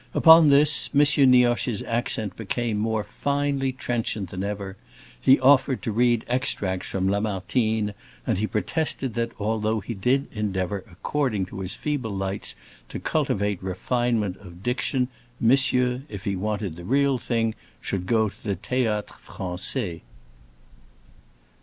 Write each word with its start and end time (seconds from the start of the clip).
Upon 0.15 0.49
this 0.49 0.89
M. 0.95 1.01
Nioche's 1.29 1.83
accent 1.83 2.35
became 2.35 2.77
more 2.79 3.03
finely 3.03 3.71
trenchant 3.71 4.31
than 4.31 4.43
ever, 4.43 4.75
he 5.21 5.39
offered 5.39 5.83
to 5.83 5.91
read 5.91 6.25
extracts 6.27 6.87
from 6.89 7.07
Lamartine, 7.07 7.93
and 8.25 8.39
he 8.39 8.47
protested 8.47 9.13
that, 9.13 9.31
although 9.39 9.79
he 9.79 9.93
did 9.93 10.25
endeavor 10.31 10.83
according 10.91 11.45
to 11.53 11.59
his 11.59 11.75
feeble 11.75 12.09
lights 12.17 12.55
to 12.89 12.99
cultivate 12.99 13.61
refinement 13.61 14.37
of 14.37 14.63
diction, 14.63 15.07
monsieur, 15.39 16.01
if 16.09 16.23
he 16.23 16.35
wanted 16.35 16.77
the 16.77 16.83
real 16.83 17.19
thing, 17.19 17.53
should 17.79 18.07
go 18.07 18.27
to 18.27 18.43
the 18.43 18.55
Théâtre 18.55 19.05
Français. 19.23 20.01